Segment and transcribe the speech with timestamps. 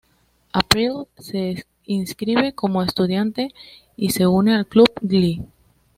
[0.51, 3.53] April se inscribe como estudiante
[3.95, 5.43] y se une al club Glee.